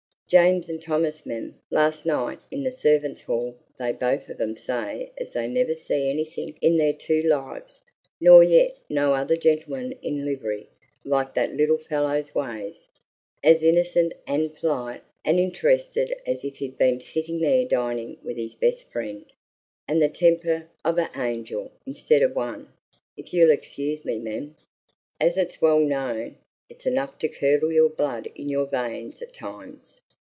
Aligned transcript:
James 0.33 0.69
and 0.69 0.81
Thomas, 0.81 1.25
mem, 1.25 1.55
last 1.71 2.05
night 2.05 2.39
in 2.51 2.63
the 2.63 2.71
servants' 2.71 3.23
hall, 3.23 3.57
they 3.77 3.91
both 3.91 4.29
of 4.29 4.39
'em 4.39 4.55
say 4.55 5.11
as 5.17 5.33
they 5.33 5.45
never 5.45 5.75
see 5.75 6.09
anythink 6.09 6.57
in 6.61 6.77
their 6.77 6.93
two 6.93 7.21
lives 7.23 7.81
nor 8.21 8.41
yet 8.41 8.73
no 8.87 9.13
other 9.13 9.35
gentleman 9.35 9.91
in 10.01 10.23
livery 10.23 10.69
like 11.03 11.33
that 11.33 11.51
little 11.53 11.77
fellow's 11.79 12.33
ways, 12.33 12.87
as 13.43 13.61
innercent 13.61 14.13
an' 14.25 14.47
polite 14.51 15.03
an' 15.25 15.37
interested 15.37 16.15
as 16.25 16.45
if 16.45 16.55
he'd 16.59 16.77
been 16.77 17.01
sitting 17.01 17.41
there 17.41 17.65
dining 17.65 18.17
with 18.23 18.37
his 18.37 18.55
best 18.55 18.89
friend, 18.89 19.25
and 19.85 20.01
the 20.01 20.07
temper 20.07 20.69
of 20.85 20.97
a' 20.97 21.09
angel, 21.13 21.73
instead 21.85 22.21
of 22.21 22.37
one 22.37 22.69
(if 23.17 23.33
you'll 23.33 23.51
excuse 23.51 24.05
me, 24.05 24.17
mem), 24.17 24.55
as 25.19 25.35
it's 25.35 25.61
well 25.61 25.81
known, 25.81 26.37
is 26.69 26.85
enough 26.85 27.19
to 27.19 27.27
curdle 27.27 27.69
your 27.73 27.89
blood 27.89 28.29
in 28.33 28.47
your 28.47 28.65
veins 28.65 29.21
at 29.21 29.33
times. 29.33 29.97